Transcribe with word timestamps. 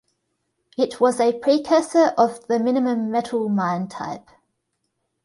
It 0.79 0.99
was 0.99 1.19
a 1.19 1.31
precursor 1.37 2.07
of 2.17 2.47
the 2.47 2.57
minimum 2.57 3.11
metal 3.11 3.49
mine 3.49 3.87
type. 3.87 4.31